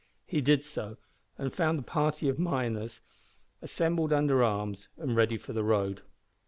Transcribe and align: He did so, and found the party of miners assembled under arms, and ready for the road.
He 0.25 0.41
did 0.41 0.63
so, 0.63 0.97
and 1.37 1.53
found 1.53 1.77
the 1.77 1.83
party 1.83 2.27
of 2.27 2.39
miners 2.39 3.01
assembled 3.61 4.11
under 4.11 4.43
arms, 4.43 4.87
and 4.97 5.15
ready 5.15 5.37
for 5.37 5.53
the 5.53 5.63
road. 5.63 6.01